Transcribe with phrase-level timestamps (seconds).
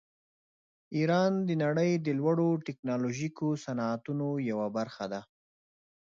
[0.95, 5.21] ایران د نړۍ د لوړو ټیکنالوژیکو صنعتونو یوه برخه ده.